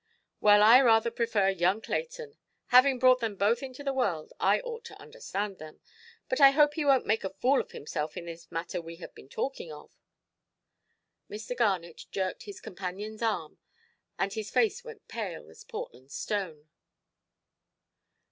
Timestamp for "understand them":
4.99-5.79